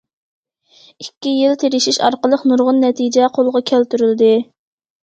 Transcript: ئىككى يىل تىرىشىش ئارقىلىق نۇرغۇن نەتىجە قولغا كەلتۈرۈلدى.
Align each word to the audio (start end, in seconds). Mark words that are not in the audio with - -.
ئىككى 1.05 1.33
يىل 1.35 1.53
تىرىشىش 1.65 2.01
ئارقىلىق 2.09 2.49
نۇرغۇن 2.53 2.83
نەتىجە 2.87 3.31
قولغا 3.39 3.67
كەلتۈرۈلدى. 3.73 4.35